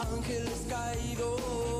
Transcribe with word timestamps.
Angeles 0.00 0.64
caídos. 0.68 1.79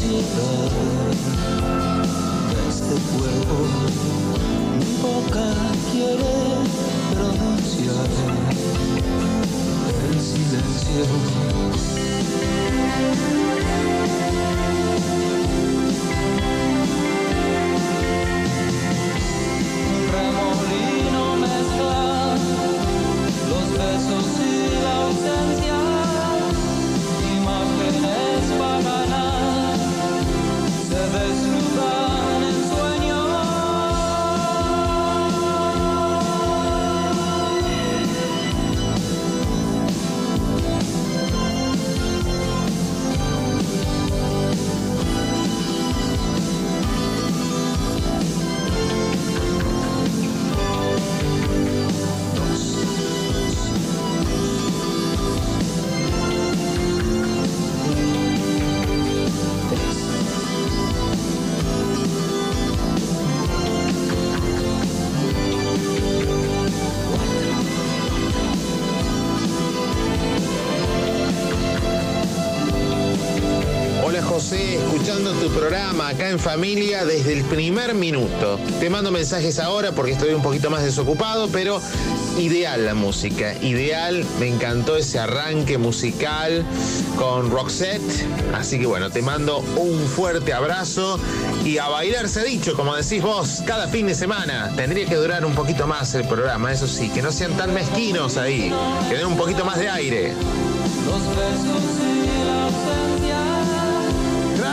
ansiedad 0.00 0.70
de 2.50 2.60
este 2.68 2.94
cuerpo. 3.12 3.56
Mi 4.78 4.92
boca 5.02 5.46
quiere 5.92 6.32
pronunciar 7.14 8.08
el 10.08 10.18
silencio. 10.20 11.04
Acá 76.20 76.28
en 76.28 76.38
familia 76.38 77.06
desde 77.06 77.32
el 77.32 77.44
primer 77.44 77.94
minuto. 77.94 78.60
Te 78.78 78.90
mando 78.90 79.10
mensajes 79.10 79.58
ahora 79.58 79.92
porque 79.92 80.12
estoy 80.12 80.34
un 80.34 80.42
poquito 80.42 80.68
más 80.68 80.82
desocupado, 80.82 81.48
pero 81.48 81.80
ideal 82.38 82.84
la 82.84 82.92
música, 82.92 83.54
ideal. 83.62 84.26
Me 84.38 84.46
encantó 84.46 84.96
ese 84.96 85.18
arranque 85.18 85.78
musical 85.78 86.62
con 87.16 87.50
Roxette. 87.50 88.02
Así 88.54 88.78
que 88.78 88.86
bueno, 88.86 89.08
te 89.08 89.22
mando 89.22 89.60
un 89.76 89.98
fuerte 90.00 90.52
abrazo 90.52 91.18
y 91.64 91.78
a 91.78 91.88
bailar 91.88 92.28
se 92.28 92.40
ha 92.40 92.44
dicho, 92.44 92.74
como 92.74 92.94
decís 92.94 93.22
vos, 93.22 93.62
cada 93.64 93.88
fin 93.88 94.06
de 94.06 94.14
semana. 94.14 94.70
Tendría 94.76 95.06
que 95.06 95.14
durar 95.14 95.46
un 95.46 95.54
poquito 95.54 95.86
más 95.86 96.14
el 96.14 96.28
programa, 96.28 96.70
eso 96.70 96.86
sí, 96.86 97.08
que 97.08 97.22
no 97.22 97.32
sean 97.32 97.56
tan 97.56 97.72
mezquinos 97.72 98.36
ahí, 98.36 98.70
que 99.08 99.16
den 99.16 99.26
un 99.26 99.38
poquito 99.38 99.64
más 99.64 99.78
de 99.78 99.88
aire. 99.88 100.34
Los 101.06 101.26
besos. 101.34 102.19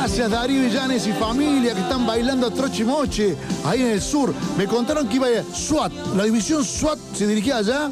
Gracias 0.07 0.31
Darío 0.31 0.61
Villanes 0.61 1.05
y 1.05 1.11
familia 1.11 1.73
que 1.73 1.81
están 1.81 2.07
bailando 2.07 2.47
a 2.47 2.49
troche 2.49 2.85
moche 2.85 3.35
ahí 3.65 3.81
en 3.81 3.89
el 3.89 4.01
sur. 4.01 4.33
Me 4.57 4.65
contaron 4.65 5.09
que 5.09 5.17
iba 5.17 5.27
a 5.27 5.43
SWAT, 5.53 5.91
la 6.15 6.23
división 6.23 6.63
SWAT 6.63 6.97
se 7.13 7.27
dirigía 7.27 7.57
allá 7.57 7.89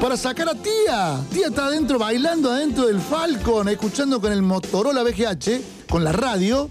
para, 0.00 0.16
sacar 0.16 0.48
a 0.48 0.54
tía. 0.54 1.20
Tía 1.30 1.48
está 1.48 1.66
adentro 1.66 1.98
bailando 1.98 2.50
adentro 2.50 2.86
del 2.86 2.98
Falcon, 2.98 3.68
escuchando 3.68 4.22
con 4.22 4.32
el 4.32 4.40
Motorola 4.40 5.02
VGH, 5.02 5.86
con 5.86 6.02
la 6.02 6.12
radio, 6.12 6.70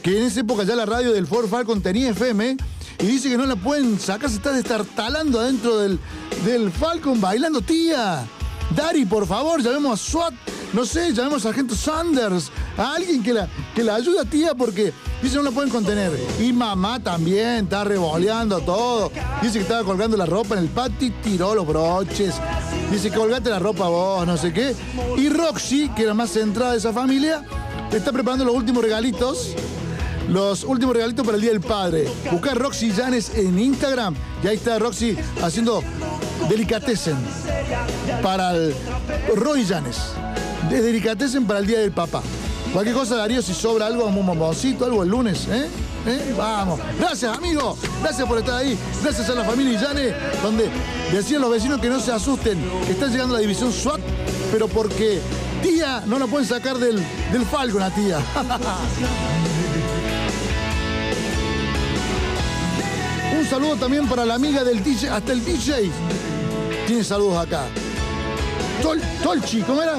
que 0.00 0.18
en 0.18 0.22
esa 0.22 0.38
época 0.38 0.62
ya 0.62 0.76
la 0.76 0.86
radio 0.86 1.12
del 1.12 1.26
Ford 1.26 1.48
Falcon 1.48 1.82
tenía 1.82 2.10
FM. 2.10 2.56
Y 3.00 3.04
dice 3.04 3.28
que 3.28 3.36
no 3.36 3.46
la 3.46 3.56
pueden 3.56 3.98
sacar, 3.98 4.30
se 4.30 4.36
está 4.36 4.52
destartalando 4.52 5.40
adentro 5.40 5.76
del, 5.78 5.98
del 6.44 6.70
Falcon 6.70 7.20
bailando, 7.20 7.62
tía. 7.62 8.24
Dari, 8.76 9.04
por 9.06 9.26
favor, 9.26 9.60
llamemos 9.60 10.00
a 10.00 10.10
SWAT, 10.10 10.34
no 10.72 10.86
sé, 10.86 11.12
llamemos 11.12 11.44
a 11.44 11.48
Sargento 11.48 11.74
Sanders, 11.74 12.50
a 12.76 12.94
alguien 12.94 13.22
que 13.22 13.34
la, 13.34 13.48
que 13.74 13.84
la 13.84 13.96
ayude 13.96 14.20
a 14.20 14.24
tía 14.24 14.54
porque 14.54 14.92
dice 15.22 15.36
no 15.36 15.42
la 15.42 15.50
pueden 15.50 15.70
contener. 15.70 16.12
Y 16.40 16.52
mamá 16.52 16.98
también 17.00 17.64
está 17.64 17.84
revoleando 17.84 18.60
todo. 18.60 19.12
Dice 19.42 19.54
que 19.54 19.62
estaba 19.62 19.84
colgando 19.84 20.16
la 20.16 20.26
ropa 20.26 20.54
en 20.54 20.62
el 20.62 20.68
patio 20.68 21.08
y 21.08 21.10
tiró 21.10 21.54
los 21.54 21.66
broches. 21.66 22.34
Dice 22.90 23.10
que 23.10 23.16
colgate 23.16 23.50
la 23.50 23.58
ropa 23.58 23.88
vos, 23.88 24.26
no 24.26 24.36
sé 24.36 24.52
qué. 24.52 24.74
Y 25.18 25.28
Roxy, 25.28 25.90
que 25.90 26.04
era 26.04 26.14
más 26.14 26.30
centrada 26.30 26.72
de 26.72 26.78
esa 26.78 26.92
familia, 26.92 27.44
está 27.92 28.12
preparando 28.12 28.44
los 28.44 28.54
últimos 28.54 28.82
regalitos 28.82 29.54
los 30.28 30.64
últimos 30.64 30.94
regalitos 30.94 31.26
para 31.26 31.36
el 31.36 31.42
Día 31.42 31.50
del 31.50 31.60
Padre. 31.60 32.08
Buscar 32.30 32.56
Roxy 32.56 32.92
Llanes 32.92 33.34
en 33.34 33.58
Instagram 33.58 34.14
y 34.42 34.46
ahí 34.46 34.56
está 34.56 34.78
Roxy 34.78 35.16
haciendo 35.42 35.82
delicatessen 36.48 37.16
para 38.22 38.54
el 38.54 38.74
Roy 39.34 39.64
Llanes. 39.64 40.14
De 40.68 40.80
delicatessen 40.80 41.46
para 41.46 41.60
el 41.60 41.66
Día 41.66 41.80
del 41.80 41.92
Papá. 41.92 42.22
Cualquier 42.72 42.96
cosa, 42.96 43.16
Darío, 43.16 43.42
si 43.42 43.52
sobra 43.52 43.86
algo, 43.86 44.06
un 44.06 44.26
bomboncito, 44.26 44.86
algo 44.86 45.02
el 45.02 45.10
lunes, 45.10 45.46
¿eh? 45.48 45.68
¿Eh? 46.06 46.34
Vamos. 46.36 46.80
Gracias, 46.98 47.36
amigo. 47.36 47.76
Gracias 48.02 48.26
por 48.26 48.38
estar 48.38 48.56
ahí. 48.56 48.78
Gracias 49.02 49.28
a 49.28 49.34
la 49.34 49.44
familia 49.44 49.80
Llanes, 49.80 50.14
donde 50.42 50.70
decían 51.12 51.42
los 51.42 51.50
vecinos 51.50 51.80
que 51.80 51.88
no 51.88 52.00
se 52.00 52.12
asusten, 52.12 52.58
está 52.88 53.08
llegando 53.08 53.34
la 53.34 53.40
división 53.40 53.72
SWAT, 53.72 54.00
pero 54.50 54.68
porque 54.68 55.20
tía 55.62 56.02
no 56.06 56.18
la 56.18 56.26
pueden 56.26 56.48
sacar 56.48 56.78
del, 56.78 56.96
del 57.30 57.44
Falcon 57.44 57.82
a 57.82 57.94
tía. 57.94 58.18
Un 63.38 63.46
saludo 63.46 63.76
también 63.76 64.08
para 64.08 64.24
la 64.24 64.34
amiga 64.34 64.64
del 64.64 64.82
DJ, 64.82 65.10
hasta 65.10 65.32
el 65.32 65.44
DJ 65.44 65.90
tiene 66.86 67.04
saludos 67.04 67.46
acá. 67.46 67.66
Tol, 68.82 69.00
Tolchi, 69.22 69.60
¿cómo 69.62 69.82
era? 69.82 69.96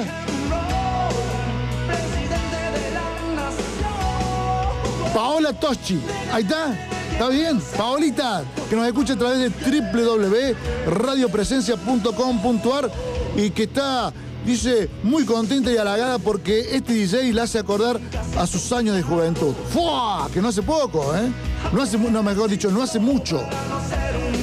Paola 5.14 5.52
Toschi, 5.52 6.00
ahí 6.32 6.42
está, 6.42 6.74
está 7.12 7.28
bien. 7.28 7.60
Paolita, 7.76 8.42
que 8.68 8.74
nos 8.74 8.84
escucha 8.88 9.12
a 9.12 9.16
través 9.16 9.38
de 9.38 9.48
www.radiopresencia.com.ar 9.92 12.90
y 13.36 13.50
que 13.50 13.62
está, 13.62 14.12
dice, 14.44 14.90
muy 15.04 15.24
contenta 15.24 15.70
y 15.70 15.76
halagada 15.76 16.18
porque 16.18 16.74
este 16.74 16.94
DJ 16.94 17.32
la 17.32 17.44
hace 17.44 17.60
acordar 17.60 18.00
a 18.36 18.44
sus 18.48 18.72
años 18.72 18.96
de 18.96 19.02
juventud. 19.02 19.54
¡Fua! 19.72 20.28
Que 20.34 20.42
no 20.42 20.48
hace 20.48 20.62
poco, 20.62 21.14
¿eh? 21.14 21.30
No 21.72 21.80
hace, 21.80 21.96
no, 21.96 22.22
mejor 22.24 22.50
dicho, 22.50 22.72
no 22.72 22.82
hace 22.82 22.98
mucho. 22.98 23.40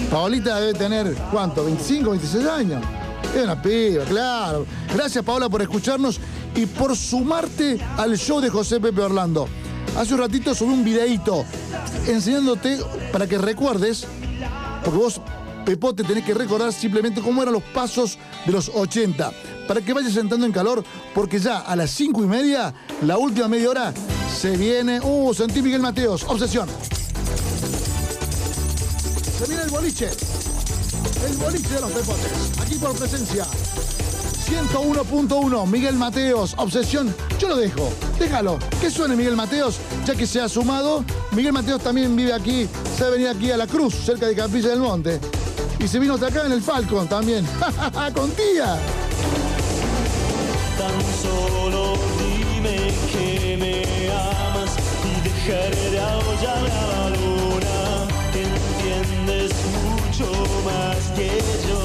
Paolita 0.10 0.58
debe 0.58 0.74
tener, 0.74 1.14
¿cuánto? 1.32 1.68
¿25, 1.68 2.12
26 2.12 2.48
años? 2.48 2.82
Es 3.36 3.44
una 3.44 3.62
piba, 3.62 4.06
claro. 4.06 4.66
Gracias, 4.96 5.22
Paola, 5.22 5.50
por 5.50 5.62
escucharnos 5.62 6.22
y 6.56 6.66
por 6.66 6.96
sumarte 6.96 7.78
al 7.98 8.18
show 8.18 8.40
de 8.40 8.50
José 8.50 8.80
Pepe 8.80 9.02
Orlando. 9.02 9.50
Hace 9.98 10.14
un 10.14 10.20
ratito 10.20 10.56
subí 10.56 10.74
un 10.74 10.84
videíto 10.84 11.46
enseñándote 12.08 12.80
para 13.12 13.28
que 13.28 13.38
recuerdes, 13.38 14.08
porque 14.84 14.98
vos, 14.98 15.22
Pepote, 15.66 16.04
tenés 16.04 16.24
que 16.24 16.34
recordar 16.34 16.72
simplemente 16.74 17.22
cómo 17.22 17.42
eran 17.42 17.54
los 17.54 17.64
pasos 17.64 18.18
de 18.46 18.52
los 18.52 18.72
80. 18.74 19.32
Para 19.68 19.82
que 19.82 19.94
vayas 19.94 20.16
entrando 20.18 20.46
en 20.46 20.52
calor, 20.52 20.84
porque 21.14 21.40
ya 21.40 21.60
a 21.60 21.76
las 21.76 21.92
5 21.92 22.24
y 22.24 22.28
media, 22.28 22.74
la 23.02 23.18
última 23.18 23.48
media 23.48 23.70
hora, 23.70 23.94
se 24.36 24.58
viene. 24.58 25.00
Uh, 25.02 25.34
sentí 25.34 25.62
Miguel 25.62 25.82
Mateos, 25.82 26.24
obsesión. 26.24 26.68
Se 29.38 29.46
viene 29.48 29.64
el 29.64 29.70
boliche. 29.70 30.10
Boliche 31.42 31.74
de 31.76 31.82
los 31.82 31.92
Pepotes. 31.92 32.32
Aquí 32.62 32.76
por 32.76 32.96
presencia. 32.96 33.46
101.1, 34.52 35.68
Miguel 35.68 35.96
Mateos, 35.96 36.54
Obsesión. 36.58 37.14
Yo 37.40 37.48
lo 37.48 37.56
dejo, 37.56 37.90
déjalo. 38.20 38.60
Que 38.80 38.92
suene 38.92 39.16
Miguel 39.16 39.36
Mateos, 39.36 39.78
ya 40.06 40.14
que 40.14 40.28
se 40.28 40.42
ha 40.42 40.50
sumado. 40.50 41.04
Miguel 41.32 41.54
Mateos 41.54 41.82
también 41.82 42.16
vive 42.16 42.34
aquí, 42.34 42.68
se 42.98 43.06
ha 43.06 43.10
venido 43.10 43.32
aquí 43.32 43.50
a 43.50 43.58
La 43.58 43.66
Cruz, 43.66 43.96
cerca 44.06 44.28
de 44.28 44.36
Capilla 44.36 44.70
del 44.70 44.80
Monte. 44.80 45.20
Y 45.80 45.88
se 45.88 46.00
vino 46.00 46.16
hasta 46.16 46.28
acá 46.28 46.46
en 46.46 46.52
el 46.52 46.62
Falcon 46.62 47.08
también. 47.08 47.46
Con 48.14 48.30
tía. 48.32 48.78
Tan 50.78 51.02
solo 51.22 51.94
dime 52.20 52.94
que 53.12 53.58
me 53.58 54.12
amas 54.12 54.72
y 55.06 55.22
dejaré 55.24 55.92
de 55.92 55.98
la 55.98 57.10
luna. 57.10 57.41
Que 61.16 61.30
yo 61.68 61.82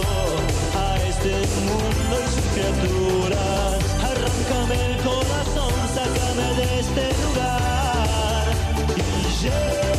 a 0.79 0.97
este 1.09 1.33
mundo 1.67 2.15
y 2.25 2.29
sus 2.35 2.47
criaturas. 2.53 3.79
Arráncame 4.11 4.77
el 4.87 4.97
corazón, 4.99 5.75
sácame 5.95 6.49
de 6.61 6.81
este 6.81 7.05
lugar 7.25 8.47
y 8.97 9.45
llévame 9.45 9.96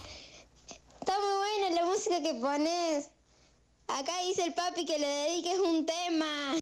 Está 1.00 1.18
muy 1.18 1.38
buena 1.38 1.70
la 1.80 1.86
música 1.86 2.22
que 2.22 2.34
pones. 2.42 3.10
Acá 3.88 4.12
dice 4.28 4.44
el 4.44 4.54
papi 4.54 4.84
que 4.84 5.00
le 5.00 5.08
dediques 5.08 5.60
un 5.60 5.86
tema. 5.86 6.58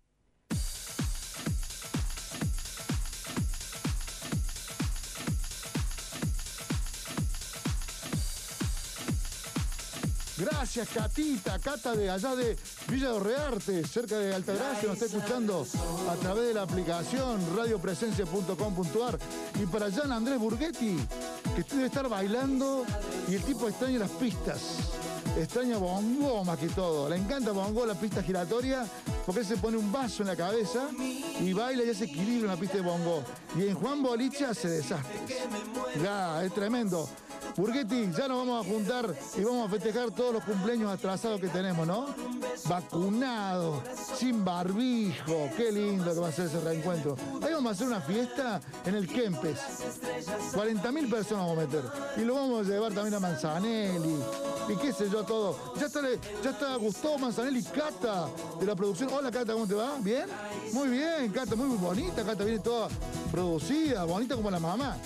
Gracias, 10.38 10.89
Catita, 10.89 11.60
Cata 11.60 11.96
de 11.96 12.10
allá 12.10 12.36
de 12.36 12.58
Villa 12.88 13.08
de 13.08 13.13
Orrearte, 13.13 13.88
cerca 13.88 14.20
de 14.20 14.36
Altagracia, 14.36 14.89
nos 14.89 15.01
está 15.01 15.06
escuchando 15.06 15.65
a 16.10 16.15
través 16.15 16.48
de 16.48 16.54
la 16.54 16.63
aplicación 16.63 17.39
radiopresencia.com.ar. 17.56 19.18
Y 19.62 19.65
para 19.65 19.89
Jan 19.89 20.12
Andrés 20.12 20.38
Burghetti, 20.38 20.98
que 21.56 21.63
debe 21.63 21.86
estar 21.86 22.10
bailando 22.10 22.86
y 23.30 23.36
el 23.36 23.44
tipo 23.44 23.70
extraña 23.70 24.00
las 24.00 24.12
pistas. 24.12 24.62
Extraña 25.38 25.77
bongo 25.77 26.44
más 26.44 26.58
que 26.58 26.68
todo. 26.68 27.10
Le 27.10 27.15
encanta 27.15 27.51
bongo, 27.51 27.86
la 27.86 27.96
pista 27.96 28.22
giratoria, 28.22 28.86
porque 29.25 29.42
él 29.42 29.48
se 29.48 29.58
pone 29.58 29.77
un 29.77 29.92
vaso 29.92 30.24
en 30.24 30.27
la 30.27 30.36
cabeza 30.36 30.89
y 31.42 31.54
baila 31.54 31.84
y 31.84 31.89
hace 31.89 32.06
equilibrio 32.06 32.44
en 32.44 32.48
la 32.48 32.58
pista 32.58 32.77
de 32.77 32.84
bongo. 32.84 33.24
Y 33.58 33.68
en 33.68 33.75
Juan 33.75 34.04
Bolicha 34.04 34.54
se 34.54 34.70
desastre. 34.70 35.15
Ya, 36.01 36.44
es 36.44 36.54
tremendo. 36.54 37.10
Burguetti, 37.58 38.12
ya 38.12 38.28
nos 38.28 38.46
vamos 38.46 38.66
a 38.66 38.70
juntar 38.70 39.16
y 39.38 39.44
vamos 39.44 39.68
a 39.68 39.72
festejar 39.72 40.12
todos 40.12 40.34
los 40.34 40.44
cumpleaños 40.44 40.92
atrasados 40.92 41.40
que 41.40 41.48
tenemos, 41.48 41.88
¿no? 41.88 42.08
Vacunados, 42.68 43.82
sin 44.18 44.44
barbijo. 44.44 45.50
Qué 45.56 45.72
lindo 45.72 46.14
que 46.14 46.20
va 46.20 46.28
a 46.28 46.32
ser 46.34 46.48
ese 46.48 46.60
reencuentro. 46.60 47.16
Ahí 47.42 47.54
vamos 47.54 47.72
a 47.72 47.76
hacer 47.76 47.88
una 47.88 48.02
fiesta 48.02 48.60
en 48.86 48.96
el 48.96 49.08
Kempes. 49.08 49.60
40.000 50.54 51.10
personas 51.10 51.48
vamos 51.48 51.58
a 51.58 51.62
meter. 51.62 51.84
Y 52.18 52.26
lo 52.26 52.36
vamos 52.36 52.68
a 52.68 52.70
llevar 52.70 52.94
también 52.94 53.14
a 53.14 53.20
Manzanelli. 53.22 54.18
Y 54.68 54.76
qué 54.76 54.92
sé 54.92 55.10
yo, 55.10 55.24
todo. 55.24 55.58
Ya 55.80 55.86
está, 55.86 56.02
ya 56.44 56.50
está 56.50 56.76
Gustavo 56.76 57.18
Manzanelli, 57.20 57.64
Cata, 57.64 58.28
de 58.60 58.66
la 58.66 58.76
producción. 58.76 59.10
Hola, 59.14 59.32
Cata, 59.32 59.54
¿cómo 59.54 59.66
te 59.66 59.76
va? 59.76 59.96
¿Bien? 60.02 60.26
Muy 60.74 60.90
bien, 60.90 61.32
Cata, 61.32 61.56
muy 61.56 61.78
bonita. 61.78 62.26
Cata 62.26 62.44
viene 62.44 62.60
toda 62.60 62.90
producida, 63.32 64.04
bonita 64.04 64.36
como 64.36 64.52
la 64.52 64.60
mamá. 64.60 64.98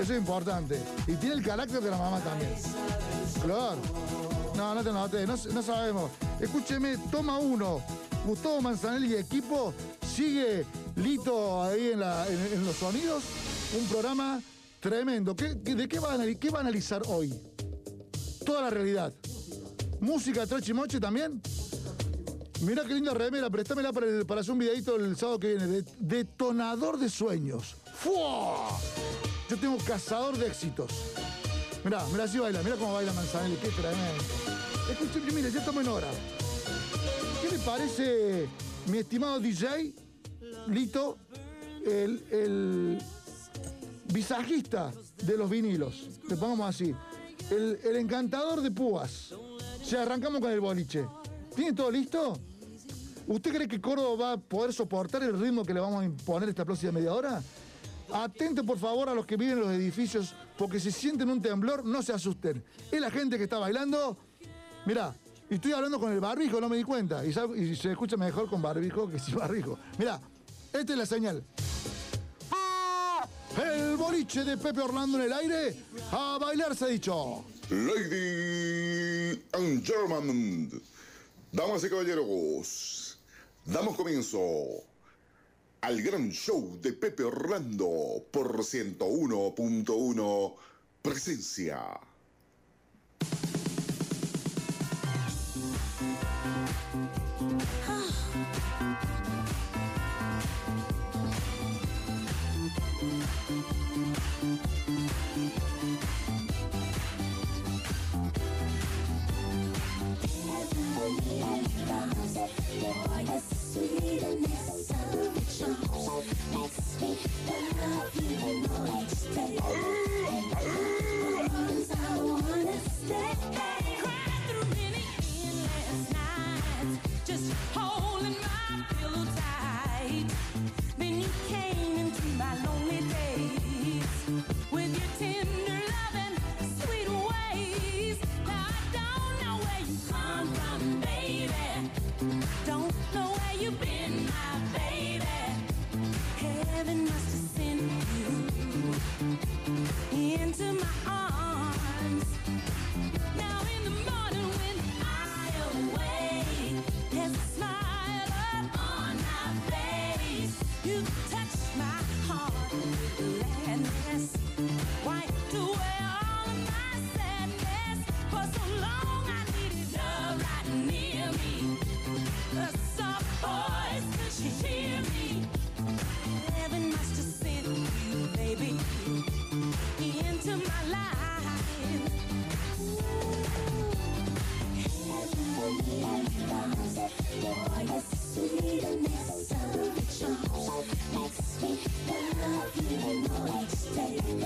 Eso 0.00 0.12
es 0.14 0.18
importante. 0.18 0.80
Y 1.06 1.12
tiene 1.14 1.36
el 1.36 1.42
carácter 1.42 1.80
de 1.82 1.90
la 1.90 1.96
mamá 1.98 2.20
también. 2.20 2.50
Claro. 3.42 3.76
No, 4.56 4.74
no 4.74 4.82
te 4.82 4.92
notes, 4.92 5.26
no, 5.46 5.52
no 5.54 5.62
sabemos. 5.62 6.10
Escúcheme, 6.40 6.96
toma 7.10 7.38
uno. 7.38 7.80
Gustavo 8.26 8.60
Manzanelli 8.60 9.12
y 9.14 9.16
equipo 9.16 9.72
sigue 10.14 10.64
Lito 10.96 11.62
ahí 11.62 11.90
en, 11.92 12.00
la- 12.00 12.26
en- 12.28 12.52
en 12.54 12.64
los 12.66 12.76
sonidos. 12.76 13.22
Un 13.78 13.86
programa 13.86 14.40
tremendo. 14.80 15.34
¿Qué, 15.34 15.54
de 15.54 15.88
qué 15.88 15.98
va, 15.98 16.14
a, 16.14 16.34
qué 16.38 16.50
va 16.50 16.58
a 16.58 16.60
analizar 16.62 17.02
hoy? 17.08 17.32
Toda 18.44 18.62
la 18.62 18.70
realidad. 18.70 19.12
Música, 20.00 20.46
trochimoche 20.46 21.00
también. 21.00 21.40
Mirá 22.60 22.84
qué 22.84 22.94
linda 22.94 23.12
remera, 23.14 23.48
préstamela 23.50 23.92
para, 23.92 24.06
para 24.26 24.40
hacer 24.42 24.52
un 24.52 24.58
videito 24.58 24.96
el 24.96 25.16
sábado 25.16 25.38
que 25.40 25.48
viene. 25.56 25.66
de- 25.66 25.84
detonador 25.98 26.98
de 26.98 27.08
sueños. 27.08 27.76
¡Fua! 27.94 28.78
Yo 29.52 29.58
tengo 29.58 29.76
cazador 29.84 30.38
de 30.38 30.46
éxitos. 30.46 30.90
Mirá, 31.84 32.02
mirá 32.10 32.24
así 32.24 32.38
baila, 32.38 32.62
mirá 32.62 32.74
cómo 32.76 32.94
baila 32.94 33.12
Manzanelli, 33.12 33.56
qué 33.56 33.68
tremendo. 33.68 34.24
Escúcheme, 34.90 35.30
mire, 35.30 35.52
ya 35.52 35.58
estamos 35.58 35.84
en 35.84 35.90
hora. 35.90 36.08
¿Qué 37.42 37.50
le 37.50 37.58
parece, 37.58 38.48
mi 38.86 38.96
estimado 38.96 39.38
DJ, 39.40 39.92
Lito, 40.68 41.18
el, 41.84 42.24
el 42.30 42.98
visajista 44.10 44.90
de 45.22 45.36
los 45.36 45.50
vinilos? 45.50 46.08
Le 46.30 46.36
pongamos 46.36 46.70
así. 46.70 46.94
El, 47.50 47.78
el 47.84 47.96
encantador 47.96 48.62
de 48.62 48.70
púas. 48.70 49.34
Si 49.84 49.94
arrancamos 49.94 50.40
con 50.40 50.50
el 50.50 50.60
boliche. 50.60 51.06
¿Tiene 51.54 51.74
todo 51.74 51.90
listo? 51.90 52.38
¿Usted 53.26 53.52
cree 53.52 53.68
que 53.68 53.82
Córdoba 53.82 54.28
va 54.28 54.32
a 54.32 54.36
poder 54.38 54.72
soportar 54.72 55.22
el 55.22 55.38
ritmo 55.38 55.62
que 55.62 55.74
le 55.74 55.80
vamos 55.80 56.00
a 56.00 56.06
imponer 56.06 56.48
esta 56.48 56.64
próxima 56.64 56.92
media 56.92 57.12
hora? 57.12 57.42
Atente 58.12 58.62
por 58.62 58.78
favor 58.78 59.08
a 59.08 59.14
los 59.14 59.24
que 59.24 59.36
viven 59.36 59.58
en 59.58 59.60
los 59.60 59.72
edificios, 59.72 60.34
porque 60.58 60.78
si 60.78 60.92
sienten 60.92 61.30
un 61.30 61.40
temblor, 61.40 61.84
no 61.84 62.02
se 62.02 62.12
asusten. 62.12 62.62
Es 62.90 63.00
la 63.00 63.10
gente 63.10 63.38
que 63.38 63.44
está 63.44 63.58
bailando. 63.58 64.18
Mirá, 64.84 65.14
estoy 65.48 65.72
hablando 65.72 65.98
con 65.98 66.12
el 66.12 66.20
barbijo, 66.20 66.60
no 66.60 66.68
me 66.68 66.76
di 66.76 66.84
cuenta. 66.84 67.24
Y, 67.24 67.32
se 67.32 67.90
escucha 67.90 68.16
mejor 68.16 68.50
con 68.50 68.60
barbijo 68.60 69.08
que 69.08 69.18
sin 69.18 69.36
barbijo. 69.36 69.78
Mirá, 69.98 70.20
esta 70.72 70.92
es 70.92 70.98
la 70.98 71.06
señal. 71.06 71.42
El 73.56 73.96
boliche 73.96 74.44
de 74.44 74.56
Pepe 74.56 74.80
Orlando 74.80 75.18
en 75.18 75.24
el 75.24 75.32
aire. 75.32 75.76
A 76.10 76.38
bailar 76.40 76.74
se 76.76 76.84
ha 76.84 76.88
dicho. 76.88 77.44
Lady 77.70 79.42
and 79.52 79.84
gentlemen, 79.84 80.82
damas 81.50 81.84
y 81.84 81.88
caballeros, 81.88 83.18
damos 83.64 83.96
comienzo 83.96 84.38
al 85.82 86.00
gran 86.00 86.30
show 86.30 86.78
de 86.80 86.92
Pepe 86.92 87.24
Orlando 87.24 88.24
por 88.30 88.56
101.1 88.58 90.54
Presencia. 91.02 92.00
Just 104.42 105.21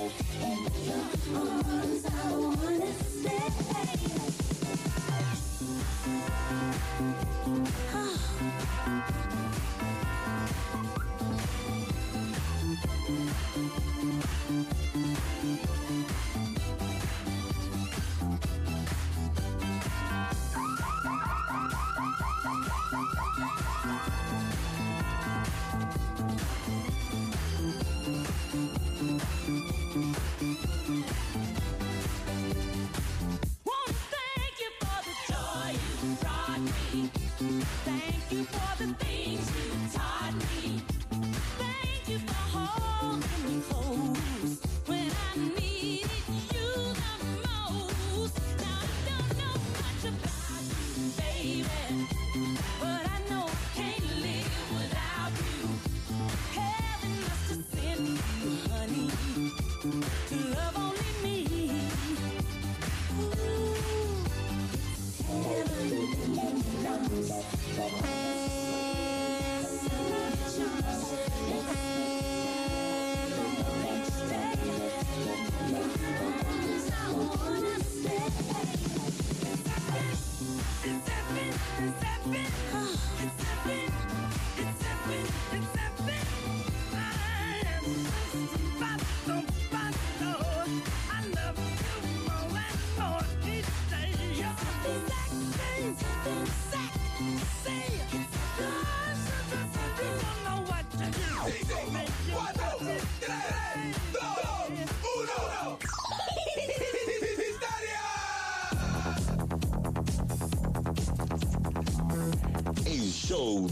Oh. 0.09 0.67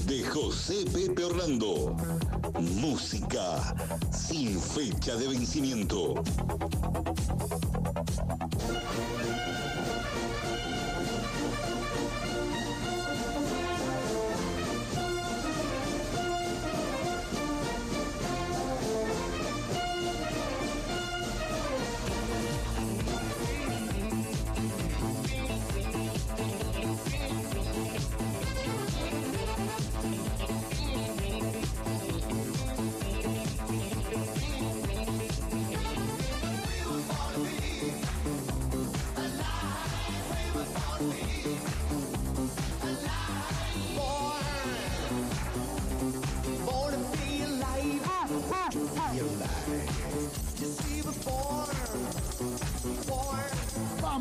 de 0.06 0.22
José 0.24 0.84
Pepe 0.92 1.24
Orlando. 1.24 1.94
Música 2.60 3.74
sin 4.10 4.60
fecha 4.60 5.16
de 5.16 5.28
vencimiento. 5.28 6.14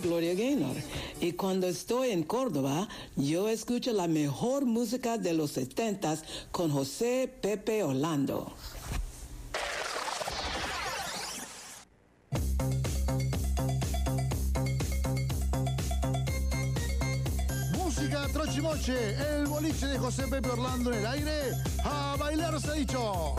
Gloria 0.00 0.34
Gaynor 0.34 0.76
y 1.20 1.32
cuando 1.32 1.66
estoy 1.66 2.10
en 2.10 2.22
Córdoba, 2.22 2.88
yo 3.16 3.48
escucho 3.48 3.92
la 3.92 4.08
mejor 4.08 4.64
música 4.64 5.18
de 5.18 5.34
los 5.34 5.52
70 5.52 6.18
con 6.50 6.70
José 6.70 7.32
Pepe 7.40 7.82
Orlando. 7.82 8.52
Música 17.76 18.26
Trochimoche, 18.32 19.14
el 19.36 19.46
boliche 19.46 19.86
de 19.86 19.98
José 19.98 20.26
Pepe 20.28 20.48
Orlando 20.48 20.92
en 20.92 20.98
el 21.00 21.06
aire, 21.06 21.40
a 21.84 22.16
bailar 22.18 22.60
se 22.60 22.68
ha 22.68 22.72
dicho. 22.74 23.36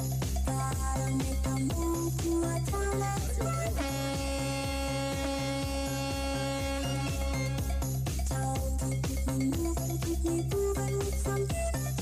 Thank 9.36 9.56
you. 10.26 11.93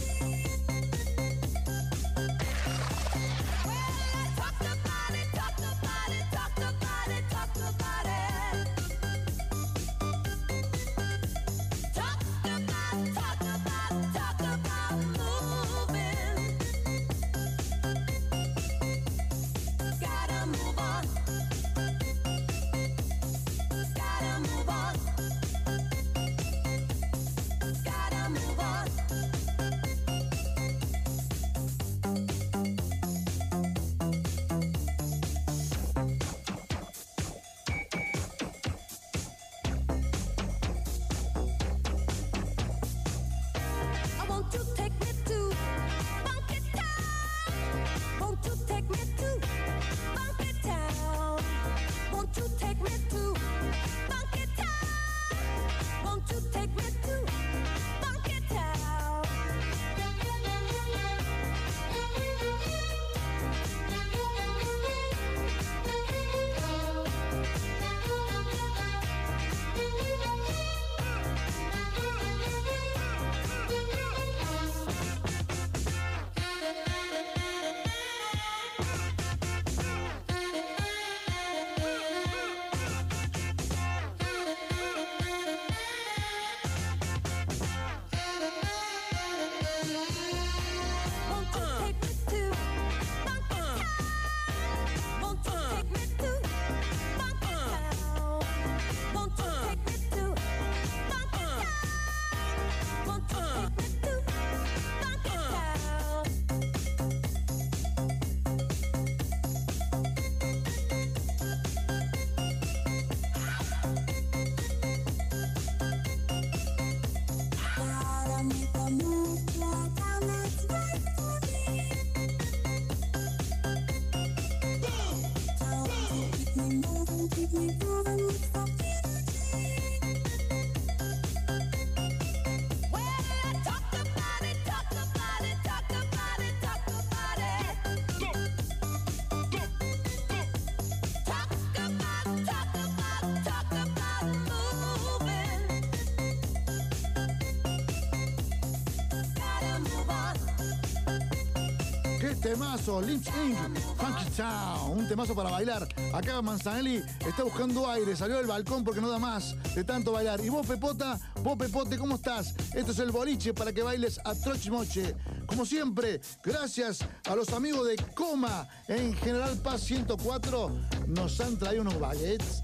Temazo, 152.41 153.01
Lynch 153.01 153.27
Inc. 153.27 153.77
Funky 153.97 154.25
Town, 154.35 154.97
un 154.97 155.07
temazo 155.07 155.35
para 155.35 155.51
bailar. 155.51 155.87
Acá 156.13 156.41
Manzanelli 156.41 157.03
está 157.25 157.43
buscando 157.43 157.89
aire, 157.89 158.15
salió 158.15 158.37
del 158.37 158.47
balcón 158.47 158.83
porque 158.83 158.99
no 158.99 159.09
da 159.09 159.19
más 159.19 159.55
de 159.75 159.83
tanto 159.83 160.11
bailar. 160.11 160.43
Y 160.43 160.49
vos, 160.49 160.65
Pepota, 160.65 161.19
vos, 161.43 161.57
Pepote, 161.57 161.97
¿cómo 161.97 162.15
estás? 162.15 162.55
Esto 162.73 162.91
es 162.91 162.99
el 162.99 163.11
boliche 163.11 163.53
para 163.53 163.71
que 163.71 163.83
bailes 163.83 164.19
a 164.25 164.33
Trochimoche. 164.33 165.15
Como 165.45 165.65
siempre, 165.65 166.21
gracias 166.43 166.99
a 167.29 167.35
los 167.35 167.49
amigos 167.53 167.87
de 167.87 167.95
Coma 168.15 168.67
en 168.87 169.13
General 169.13 169.55
Paz 169.57 169.81
104, 169.81 170.71
nos 171.07 171.39
han 171.39 171.57
traído 171.57 171.81
unos 171.83 171.99
baguettes. 171.99 172.63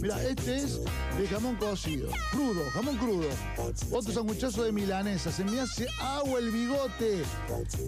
Mira, 0.00 0.22
este 0.22 0.56
es 0.56 0.80
de 1.18 1.28
jamón 1.28 1.56
cocido, 1.56 2.10
crudo, 2.30 2.62
jamón 2.72 2.96
crudo. 2.96 3.28
Otro 3.90 4.12
sanguchazo 4.12 4.64
de 4.64 4.72
milanesa, 4.72 5.30
se 5.30 5.44
me 5.44 5.60
hace 5.60 5.86
agua 6.00 6.38
el 6.40 6.50
bigote. 6.50 7.22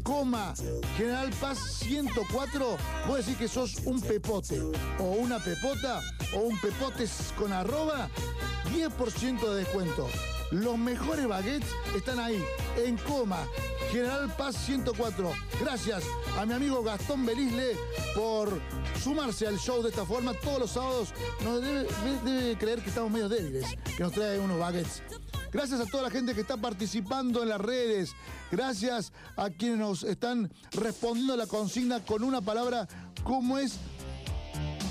Coma, 0.02 0.54
General 0.96 1.30
Paz 1.40 1.58
104, 1.80 2.76
vos 3.06 3.18
decís 3.18 3.36
que 3.36 3.48
sos 3.48 3.76
un 3.84 4.00
pepote, 4.00 4.60
o 4.98 5.04
una 5.04 5.38
pepota, 5.38 6.00
o 6.34 6.40
un 6.40 6.58
pepotes 6.60 7.32
con 7.36 7.52
arroba, 7.52 8.08
10% 8.72 9.40
de 9.40 9.56
descuento. 9.56 10.08
Los 10.50 10.78
mejores 10.78 11.26
baguettes 11.26 11.68
están 11.96 12.18
ahí, 12.20 12.42
en 12.76 12.96
Coma, 12.98 13.46
General 13.90 14.32
Paz 14.36 14.56
104. 14.66 15.32
Gracias 15.60 16.04
a 16.38 16.46
mi 16.46 16.52
amigo 16.52 16.82
Gastón 16.82 17.26
Belisle 17.26 17.76
por 18.14 18.60
sumarse 19.02 19.46
al 19.46 19.58
show 19.58 19.82
de 19.82 19.90
esta 19.90 20.04
forma. 20.04 20.34
Todos 20.34 20.60
los 20.60 20.70
sábados 20.70 21.08
nos 21.42 21.60
debe, 21.60 21.88
debe 22.24 22.58
creer 22.58 22.82
que 22.82 22.88
estamos 22.88 23.10
medio 23.10 23.28
débiles, 23.28 23.66
que 23.96 24.02
nos 24.02 24.12
trae 24.12 24.38
unos 24.38 24.58
baguettes. 24.58 25.02
Gracias 25.52 25.80
a 25.80 25.86
toda 25.86 26.02
la 26.02 26.10
gente 26.10 26.34
que 26.34 26.40
está 26.40 26.56
participando 26.56 27.42
en 27.42 27.48
las 27.48 27.60
redes. 27.60 28.12
Gracias 28.50 29.12
a 29.36 29.50
quienes 29.50 29.78
nos 29.78 30.02
están 30.02 30.52
respondiendo 30.72 31.34
a 31.34 31.36
la 31.36 31.46
consigna 31.46 32.04
con 32.04 32.24
una 32.24 32.40
palabra 32.40 32.88
como 33.22 33.58
es 33.58 33.78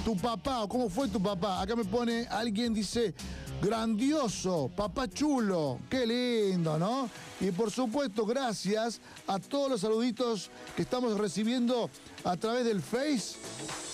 tu 0.06 0.16
papá 0.16 0.64
o 0.64 0.70
cómo 0.70 0.90
fue 0.90 1.08
tu 1.10 1.22
papá. 1.22 1.62
Acá 1.62 1.76
me 1.76 1.84
pone, 1.84 2.28
alguien 2.30 2.74
dice, 2.74 3.14
grandioso, 3.62 4.70
papá 4.76 5.08
chulo, 5.08 5.80
qué 5.90 6.06
lindo, 6.06 6.78
¿no? 6.78 7.10
Y 7.40 7.52
por 7.52 7.72
supuesto, 7.72 8.26
gracias 8.26 9.02
a 9.28 9.40
todos 9.40 9.70
los 9.70 9.82
saluditos 9.82 10.50
que 10.76 10.84
estamos 10.84 11.18
recibiendo 11.18 11.90
a 12.24 12.38
través 12.38 12.66
del 12.66 12.82
Face, 12.82 13.36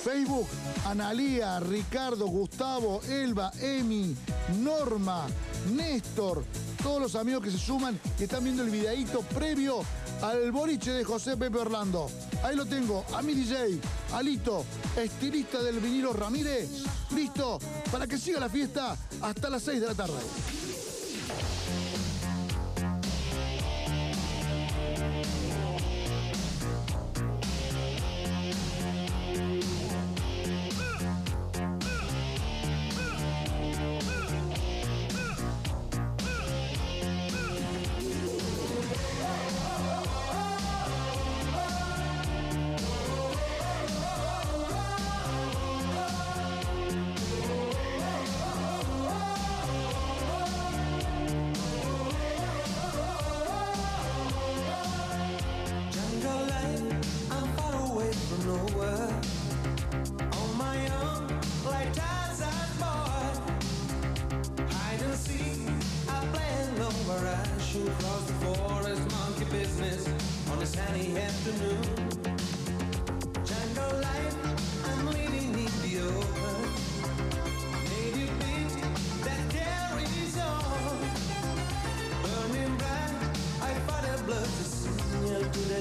Facebook, 0.03 0.47
Analía, 0.85 1.59
Ricardo, 1.59 2.27
Gustavo, 2.27 3.01
Elba, 3.09 3.51
Emi, 3.59 4.15
Norma, 4.59 5.27
Néstor, 5.73 6.45
todos 6.83 7.01
los 7.01 7.15
amigos 7.15 7.43
que 7.43 7.51
se 7.51 7.57
suman 7.57 7.99
y 8.19 8.23
están 8.23 8.43
viendo 8.43 8.63
el 8.63 8.69
videíto 8.69 9.21
previo 9.21 9.81
al 10.21 10.51
boliche 10.51 10.91
de 10.91 11.03
José 11.03 11.37
Pepe 11.37 11.57
Orlando. 11.57 12.09
Ahí 12.43 12.55
lo 12.55 12.65
tengo, 12.65 13.05
a 13.13 13.21
mi 13.21 13.33
DJ, 13.33 13.79
Alito, 14.13 14.65
estilista 14.97 15.61
del 15.61 15.79
vinilo 15.79 16.13
Ramírez, 16.13 16.83
listo 17.15 17.59
para 17.91 18.07
que 18.07 18.17
siga 18.17 18.39
la 18.39 18.49
fiesta 18.49 18.95
hasta 19.21 19.49
las 19.49 19.63
6 19.63 19.81
de 19.81 19.87
la 19.87 19.95
tarde. 19.95 20.58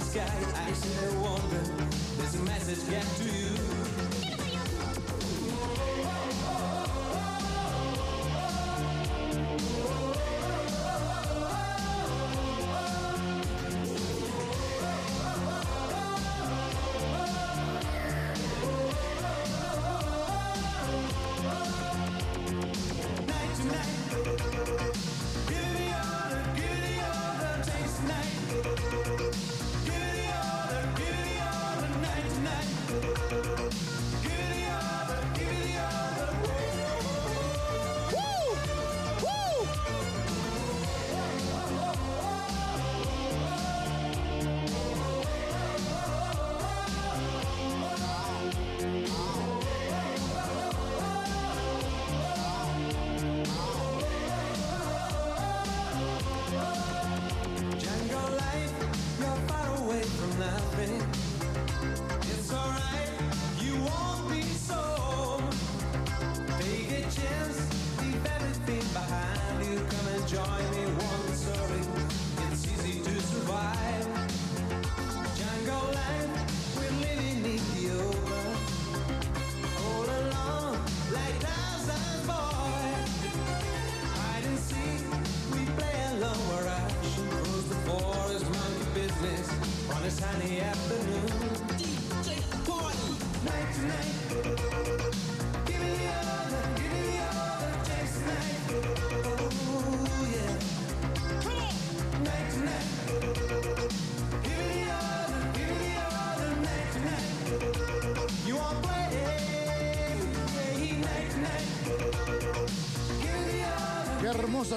Sky. 0.09 0.25
I 0.57 0.73
still 0.73 1.21
wonder, 1.21 1.61
Does 2.17 2.33
this 2.33 2.41
message 2.41 2.91
get 2.91 3.05
to 3.19 3.25
you. 3.25 3.78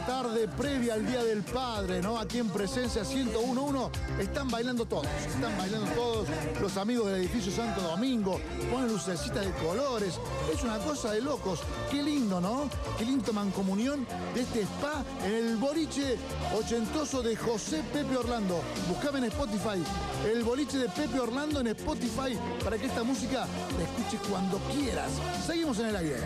Tarde 0.05 0.47
previa 0.47 0.93
al 0.95 1.05
Día 1.05 1.23
del 1.23 1.43
Padre, 1.43 2.01
¿no? 2.01 2.17
Aquí 2.17 2.39
en 2.39 2.49
presencia 2.49 3.03
1011 3.03 3.99
están 4.19 4.49
bailando 4.49 4.85
todos, 4.85 5.07
están 5.27 5.57
bailando 5.57 5.91
todos 5.91 6.27
los 6.61 6.77
amigos 6.77 7.07
del 7.07 7.21
edificio 7.21 7.51
Santo 7.51 7.81
Domingo, 7.81 8.39
ponen 8.71 8.91
lucecitas 8.91 9.45
de 9.45 9.51
colores, 9.53 10.19
es 10.53 10.63
una 10.63 10.77
cosa 10.79 11.11
de 11.11 11.21
locos. 11.21 11.59
Qué 11.89 12.01
lindo, 12.01 12.41
¿no? 12.41 12.69
Qué 12.97 13.05
lindo 13.05 13.33
mancomunión 13.33 14.05
de 14.33 14.41
este 14.41 14.61
spa 14.63 15.03
en 15.25 15.33
el 15.33 15.57
boliche 15.57 16.17
ochentoso 16.57 17.21
de 17.21 17.35
José 17.35 17.83
Pepe 17.93 18.17
Orlando. 18.17 18.61
Buscame 18.87 19.19
en 19.19 19.25
Spotify 19.25 19.83
el 20.31 20.43
boliche 20.43 20.77
de 20.77 20.89
Pepe 20.89 21.19
Orlando 21.19 21.59
en 21.59 21.67
Spotify 21.67 22.37
para 22.63 22.77
que 22.77 22.85
esta 22.85 23.03
música 23.03 23.47
la 23.77 23.83
escuches 23.83 24.27
cuando 24.29 24.57
quieras. 24.73 25.11
Seguimos 25.45 25.79
en 25.79 25.87
el 25.87 25.95
aire. 25.95 26.17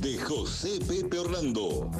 De 0.00 0.18
José 0.18 0.78
Pepe 0.86 1.18
Orlando. 1.18 1.90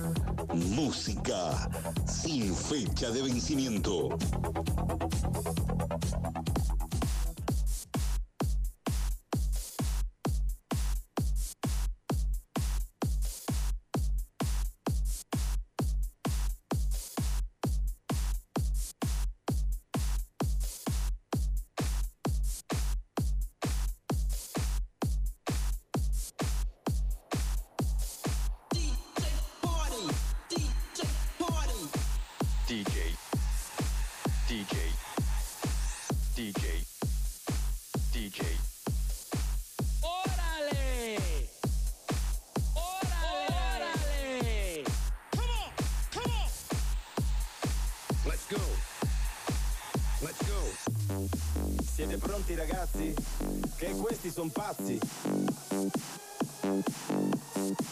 Música 0.54 1.68
sin 2.06 2.54
fecha 2.54 3.10
de 3.10 3.22
vencimiento. 3.22 4.08
Ragazzi? 52.98 53.14
Che 53.76 53.90
questi 53.92 54.30
sono 54.30 54.50
pazzi. 54.50 54.98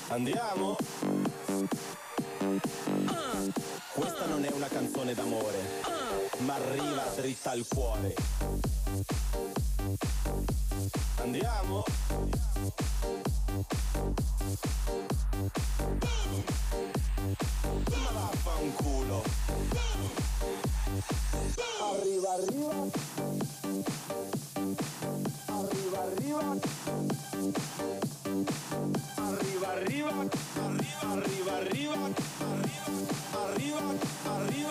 Andiamo? 0.08 0.76
Questa 3.94 4.26
non 4.26 4.44
è 4.44 4.50
una 4.52 4.68
canzone 4.68 5.14
d'amore, 5.14 5.58
ma 6.38 6.54
arriva 6.54 7.04
dritta 7.14 7.50
al 7.50 7.64
cuore. 7.68 8.14
Andiamo? 11.18 11.84
Ma 17.90 18.10
vaffanculo. 18.12 19.22
Arriva. 21.80 22.32
Arriva, 22.32 23.15
arriva, 31.76 31.92
arriva. 31.92 32.86
Arriva, 33.36 33.78
arriva, 34.24 34.70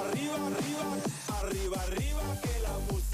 arriva, 0.00 0.34
arriva, 0.46 0.86
arriva, 1.26 1.80
arriva 1.82 2.38
che 2.40 2.60
la 2.62 2.78
musica 2.88 3.07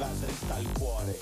arriva 0.00 0.06
dritta 0.18 0.54
al 0.54 0.66
cuore. 0.78 1.18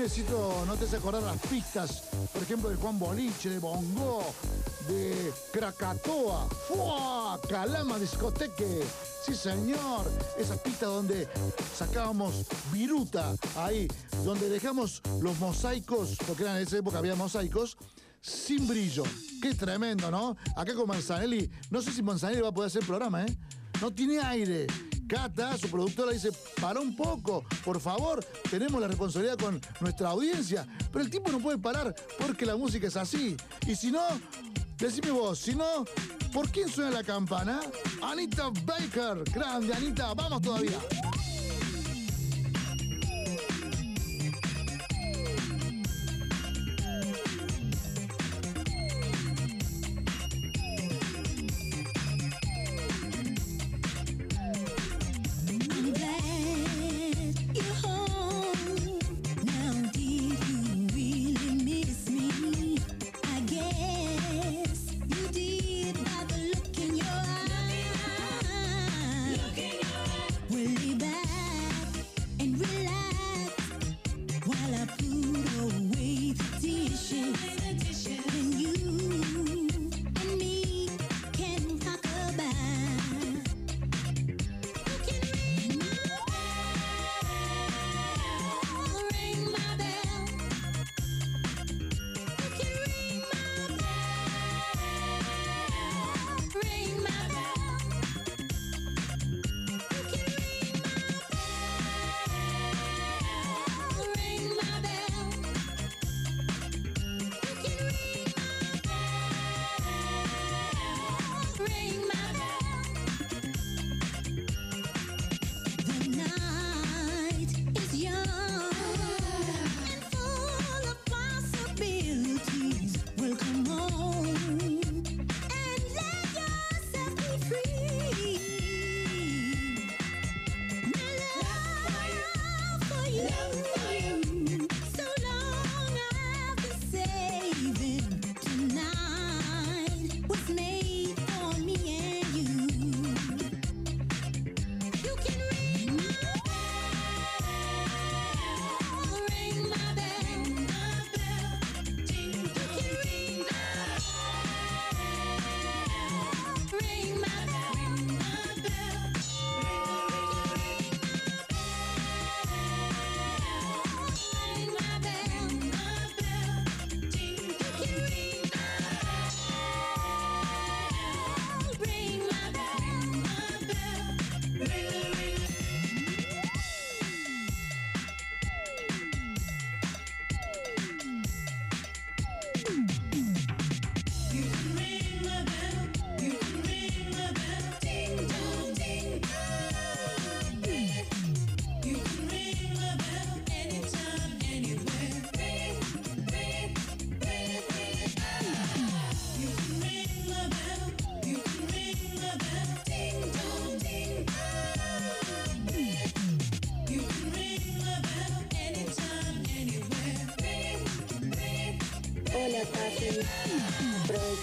Decime 0.00 0.08
si 0.08 0.32
tú 0.32 0.38
no 0.66 0.76
te 0.76 0.86
hace 0.86 0.96
acordar 0.96 1.22
las 1.22 1.36
pistas, 1.42 2.04
por 2.32 2.42
ejemplo, 2.42 2.70
de 2.70 2.76
Juan 2.76 2.98
Boliche, 2.98 3.50
de 3.50 3.58
Bongo, 3.58 4.24
de 4.88 5.30
Krakatoa, 5.52 6.48
¡Fua! 6.68 7.38
Calama 7.46 7.98
Discoteque. 7.98 8.82
Sí, 9.22 9.34
señor. 9.34 10.10
Esas 10.38 10.58
pistas 10.60 10.88
donde 10.88 11.28
sacábamos 11.76 12.46
viruta 12.72 13.34
ahí, 13.56 13.88
donde 14.24 14.48
dejamos 14.48 15.02
los 15.20 15.38
mosaicos, 15.38 16.16
porque 16.26 16.44
en 16.44 16.56
esa 16.56 16.78
época 16.78 16.96
había 16.96 17.14
mosaicos, 17.14 17.76
sin 18.22 18.66
brillo. 18.66 19.02
Qué 19.42 19.54
tremendo, 19.54 20.10
¿no? 20.10 20.34
Acá 20.56 20.74
con 20.74 20.86
Manzanelli, 20.88 21.50
no 21.68 21.82
sé 21.82 21.92
si 21.92 22.02
Manzanelli 22.02 22.40
va 22.40 22.48
a 22.48 22.52
poder 22.52 22.68
hacer 22.68 22.86
programa, 22.86 23.24
¿eh? 23.26 23.36
No 23.82 23.90
tiene 23.90 24.18
aire. 24.20 24.66
Cata, 25.10 25.58
su 25.58 25.68
productora, 25.68 26.12
dice, 26.12 26.30
para 26.60 26.78
un 26.78 26.94
poco, 26.94 27.44
por 27.64 27.80
favor, 27.80 28.24
tenemos 28.48 28.80
la 28.80 28.86
responsabilidad 28.86 29.36
con 29.36 29.60
nuestra 29.80 30.10
audiencia. 30.10 30.64
Pero 30.92 31.04
el 31.04 31.10
tipo 31.10 31.32
no 31.32 31.40
puede 31.40 31.58
parar 31.58 31.92
porque 32.16 32.46
la 32.46 32.54
música 32.54 32.86
es 32.86 32.96
así. 32.96 33.36
Y 33.66 33.74
si 33.74 33.90
no, 33.90 34.04
decime 34.78 35.10
vos, 35.10 35.40
si 35.40 35.56
no, 35.56 35.84
¿por 36.32 36.48
quién 36.50 36.68
suena 36.68 36.92
la 36.92 37.02
campana? 37.02 37.60
Anita 38.00 38.50
Baker, 38.64 39.24
grande 39.34 39.74
Anita, 39.74 40.14
vamos 40.14 40.42
todavía. 40.42 40.78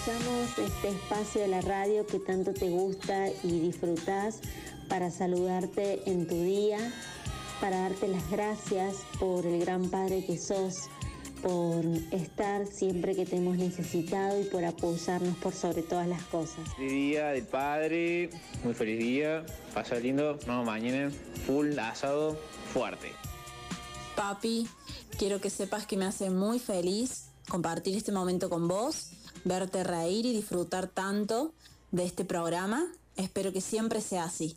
Aprovechamos 0.08 0.58
este 0.58 0.88
espacio 0.88 1.40
de 1.42 1.48
la 1.48 1.60
radio 1.60 2.06
que 2.06 2.18
tanto 2.18 2.52
te 2.52 2.68
gusta 2.70 3.28
y 3.42 3.60
disfrutás 3.60 4.40
para 4.88 5.10
saludarte 5.10 6.00
en 6.06 6.26
tu 6.26 6.42
día, 6.42 6.78
para 7.60 7.80
darte 7.80 8.08
las 8.08 8.30
gracias 8.30 8.96
por 9.18 9.44
el 9.44 9.60
gran 9.60 9.90
padre 9.90 10.24
que 10.24 10.38
sos, 10.38 10.88
por 11.42 11.84
estar 12.10 12.66
siempre 12.66 13.14
que 13.14 13.26
te 13.26 13.36
hemos 13.36 13.58
necesitado 13.58 14.40
y 14.40 14.44
por 14.44 14.64
apoyarnos 14.64 15.36
por 15.38 15.52
sobre 15.52 15.82
todas 15.82 16.08
las 16.08 16.22
cosas. 16.24 16.66
Feliz 16.76 16.92
día 16.92 17.28
del 17.28 17.44
padre, 17.44 18.30
muy 18.64 18.74
feliz 18.74 18.98
día, 18.98 19.44
pasa 19.74 19.96
lindo, 19.96 20.38
vemos 20.46 20.64
mañana, 20.64 21.10
full 21.46 21.78
asado, 21.78 22.38
fuerte. 22.72 23.12
Papi, 24.16 24.68
quiero 25.18 25.40
que 25.40 25.50
sepas 25.50 25.86
que 25.86 25.96
me 25.96 26.06
hace 26.06 26.30
muy 26.30 26.58
feliz 26.58 27.26
compartir 27.48 27.96
este 27.96 28.12
momento 28.12 28.50
con 28.50 28.68
vos, 28.68 29.10
verte 29.44 29.84
reír 29.84 30.26
y 30.26 30.32
disfrutar 30.32 30.88
tanto 30.88 31.52
de 31.90 32.04
este 32.04 32.24
programa. 32.24 32.86
Espero 33.16 33.52
que 33.52 33.60
siempre 33.60 34.00
sea 34.00 34.24
así. 34.24 34.56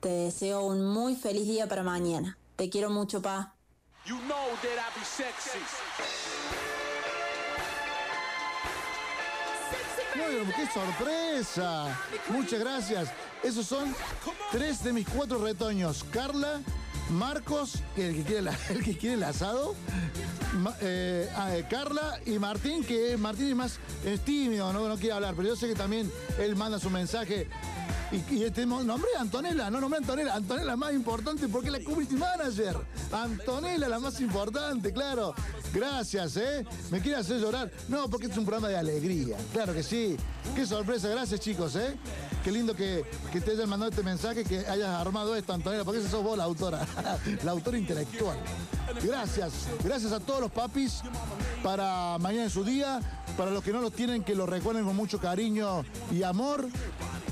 Te 0.00 0.08
deseo 0.08 0.62
un 0.62 0.84
muy 0.84 1.14
feliz 1.14 1.46
día 1.46 1.68
para 1.68 1.82
mañana. 1.82 2.38
Te 2.56 2.70
quiero 2.70 2.90
mucho, 2.90 3.22
pa. 3.22 3.54
You 4.04 4.16
know 4.22 4.48
that 4.62 4.78
I 4.78 4.98
be 4.98 5.04
sexy. 5.04 5.58
Bueno, 10.14 10.52
qué 10.54 10.66
sorpresa. 10.66 11.98
Muchas 12.28 12.60
gracias. 12.60 13.08
Esos 13.42 13.66
son 13.66 13.94
tres 14.50 14.84
de 14.84 14.92
mis 14.92 15.08
cuatro 15.08 15.38
retoños. 15.38 16.04
Carla, 16.10 16.60
Marcos, 17.12 17.82
el 17.96 18.16
que 18.16 18.22
quiere, 18.22 18.50
el, 18.70 18.82
que 18.82 18.96
quiere 18.96 19.16
el 19.16 19.22
asado. 19.24 19.74
Eh, 20.80 21.30
ah, 21.36 21.56
eh, 21.56 21.64
Carla 21.70 22.20
y 22.26 22.38
Martín, 22.38 22.84
que 22.84 23.16
Martín 23.16 23.48
es 23.48 23.56
más 23.56 23.78
es 24.04 24.20
tímido, 24.20 24.72
no, 24.72 24.86
no 24.86 24.96
quiere 24.96 25.12
hablar, 25.12 25.34
pero 25.34 25.48
yo 25.48 25.56
sé 25.56 25.68
que 25.68 25.74
también 25.74 26.10
él 26.38 26.56
manda 26.56 26.78
su 26.78 26.90
mensaje. 26.90 27.48
Y, 28.12 28.34
y 28.34 28.44
este 28.44 28.62
a 28.62 29.20
Antonella, 29.20 29.70
no 29.70 29.80
nombré 29.80 29.98
Antonella. 29.98 30.34
Antonella 30.34 30.76
más 30.76 30.92
importante 30.92 31.48
porque 31.48 31.68
es 31.68 31.72
la 31.72 31.84
community 31.84 32.14
manager. 32.14 32.76
Antonella 33.10 33.88
la 33.88 33.98
más 33.98 34.20
importante, 34.20 34.92
claro. 34.92 35.34
Gracias, 35.72 36.36
¿eh? 36.36 36.66
¿Me 36.90 37.00
quiere 37.00 37.18
hacer 37.18 37.40
llorar? 37.40 37.70
No, 37.88 38.08
porque 38.10 38.26
es 38.26 38.36
un 38.36 38.44
programa 38.44 38.68
de 38.68 38.76
alegría. 38.76 39.38
Claro 39.52 39.72
que 39.72 39.82
sí. 39.82 40.16
Qué 40.54 40.66
sorpresa. 40.66 41.08
Gracias, 41.08 41.40
chicos, 41.40 41.74
¿eh? 41.76 41.96
Qué 42.44 42.52
lindo 42.52 42.74
que, 42.74 43.04
que 43.32 43.40
te 43.40 43.52
hayan 43.52 43.68
mandado 43.68 43.90
este 43.90 44.02
mensaje, 44.02 44.44
que 44.44 44.58
hayas 44.58 44.88
armado 44.88 45.34
esto, 45.34 45.54
Antonella, 45.54 45.84
porque 45.84 46.00
esa 46.00 46.10
sos 46.10 46.22
vos 46.22 46.36
la 46.36 46.44
autora. 46.44 46.86
la 47.44 47.50
autora 47.50 47.78
intelectual. 47.78 48.36
Gracias, 49.02 49.68
gracias 49.82 50.12
a 50.12 50.20
todos 50.20 50.40
los 50.40 50.50
papis 50.50 51.00
para 51.62 52.18
mañana 52.18 52.44
en 52.44 52.50
su 52.50 52.62
día, 52.62 53.00
para 53.36 53.50
los 53.50 53.64
que 53.64 53.72
no 53.72 53.80
los 53.80 53.92
tienen, 53.92 54.22
que 54.22 54.34
lo 54.34 54.44
recuerden 54.44 54.84
con 54.84 54.94
mucho 54.94 55.18
cariño 55.18 55.84
y 56.10 56.22
amor, 56.22 56.68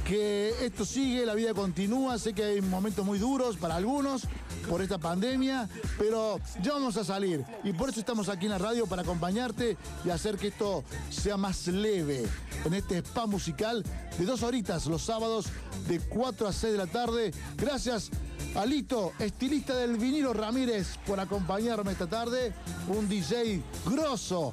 que 0.07 0.55
esto 0.71 0.85
sigue, 0.85 1.27
la 1.27 1.35
vida 1.35 1.53
continúa, 1.53 2.17
sé 2.19 2.33
que 2.33 2.45
hay 2.45 2.61
momentos 2.61 3.05
muy 3.05 3.19
duros 3.19 3.57
para 3.57 3.75
algunos 3.75 4.23
por 4.69 4.81
esta 4.81 4.99
pandemia, 4.99 5.69
pero 5.99 6.39
ya 6.63 6.75
vamos 6.75 6.97
a 6.97 7.05
salir 7.05 7.45
y 7.65 7.73
por 7.73 7.91
eso 7.91 7.99
estamos 7.99 8.29
aquí 8.29 8.47
en 8.47 8.53
la 8.53 8.59
radio 8.59 8.87
para 8.87 9.03
acompañarte 9.03 9.77
y 10.05 10.11
hacer 10.11 10.37
que 10.37 10.49
esto 10.49 10.85
sea 11.11 11.37
más 11.37 11.67
leve 11.67 12.25
en 12.65 12.75
este 12.75 12.99
spa 12.99 13.27
musical 13.27 13.85
de 14.17 14.25
dos 14.25 14.45
horitas 14.45 14.87
los 14.87 15.03
sábados 15.03 15.47
de 15.89 15.99
4 15.99 16.47
a 16.47 16.53
6 16.53 16.73
de 16.73 16.79
la 16.79 16.87
tarde. 16.87 17.33
Gracias 17.57 18.11
Alito, 18.55 19.13
estilista 19.19 19.75
del 19.77 19.97
vinilo 19.97 20.33
Ramírez, 20.33 20.99
por 21.07 21.21
acompañarme 21.21 21.93
esta 21.93 22.07
tarde. 22.07 22.53
Un 22.89 23.09
DJ 23.09 23.63
grosso, 23.87 24.53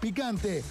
picante. 0.00 0.62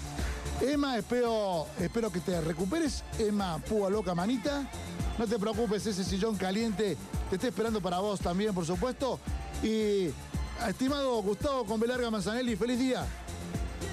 Emma, 0.62 0.97
espero, 0.97 1.68
espero 1.80 2.12
que 2.12 2.20
te 2.20 2.39
recuperes. 2.41 3.03
Emma, 3.20 3.60
púa 3.60 3.89
loca 3.89 4.16
manita. 4.16 4.70
No 5.18 5.28
te 5.28 5.38
preocupes, 5.38 5.86
ese 5.86 6.03
sillón 6.03 6.36
caliente 6.36 6.97
te 7.30 7.36
está 7.36 7.47
esperando 7.47 7.82
para 7.82 7.99
vos 7.99 8.20
también, 8.20 8.53
por 8.53 8.66
supuesto. 8.66 9.20
Y, 9.64 10.10
estimado 10.68 11.22
Gustavo 11.22 11.66
Convelarga 11.66 12.10
Manzanelli, 12.10 12.56
feliz 12.56 12.80
día. 12.80 13.06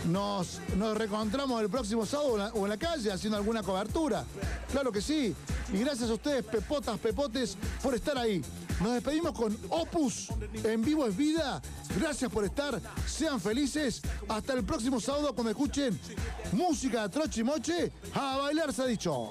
Nos, 0.06 0.60
nos 0.76 0.96
reencontramos 0.96 1.60
el 1.62 1.68
próximo 1.68 2.06
sábado 2.06 2.50
o 2.54 2.64
en 2.64 2.70
la 2.70 2.76
calle 2.76 3.12
haciendo 3.12 3.36
alguna 3.36 3.62
cobertura. 3.62 4.24
Claro 4.70 4.90
que 4.90 5.00
sí. 5.00 5.34
Y 5.72 5.78
gracias 5.78 6.10
a 6.10 6.14
ustedes, 6.14 6.44
pepotas, 6.44 6.98
pepotes, 6.98 7.56
por 7.82 7.94
estar 7.94 8.16
ahí. 8.18 8.42
Nos 8.82 8.94
despedimos 8.94 9.32
con 9.32 9.56
Opus 9.68 10.28
en 10.64 10.82
vivo 10.82 11.06
es 11.06 11.16
vida. 11.16 11.62
Gracias 12.00 12.30
por 12.30 12.44
estar. 12.44 12.80
Sean 13.06 13.40
felices. 13.40 14.02
Hasta 14.28 14.54
el 14.54 14.64
próximo 14.64 15.00
sábado 15.00 15.32
cuando 15.34 15.50
escuchen 15.50 15.98
música 16.52 17.02
de 17.02 17.08
trochimoche. 17.08 17.92
A 18.14 18.38
bailar 18.38 18.72
se 18.72 18.82
ha 18.82 18.86
dicho. 18.86 19.30